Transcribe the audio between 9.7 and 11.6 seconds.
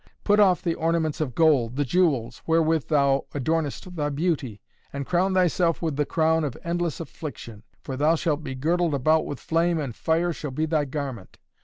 and fire shall be thy garment.